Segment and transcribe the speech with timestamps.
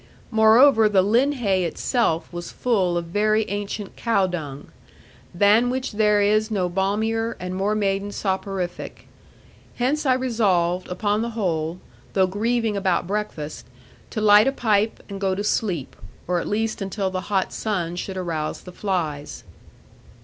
[0.31, 4.69] Moreover, the linhay itself was full of very ancient cow dung;
[5.31, 9.07] than which there is no balmier and more maiden soporific.
[9.75, 11.77] Hence I resolved, upon the whole,
[12.13, 13.67] though grieving about breakfast,
[14.09, 15.95] to light a pipe, and go to sleep;
[16.27, 19.43] or at least until the hot sun should arouse the flies.